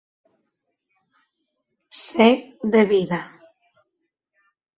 [2.03, 2.31] Ser
[2.77, 3.21] de vida.